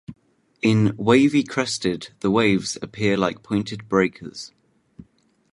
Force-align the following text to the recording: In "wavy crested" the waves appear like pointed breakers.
In 0.63 0.95
"wavy 0.97 1.43
crested" 1.43 2.09
the 2.21 2.31
waves 2.31 2.75
appear 2.81 3.15
like 3.15 3.43
pointed 3.43 3.87
breakers. 3.87 4.51